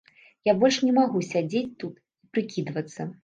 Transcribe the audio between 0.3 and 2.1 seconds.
Я больш не магу сядзець тут